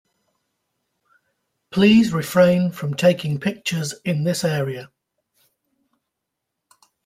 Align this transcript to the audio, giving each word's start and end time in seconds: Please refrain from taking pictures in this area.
Please 1.69 2.11
refrain 2.11 2.71
from 2.71 2.95
taking 2.95 3.39
pictures 3.39 3.93
in 4.03 4.23
this 4.23 4.43
area. 4.43 4.89